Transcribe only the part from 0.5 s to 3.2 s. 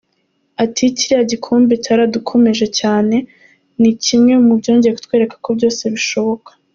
Ati “Kiriya gikombe cyaradukomeje cyane,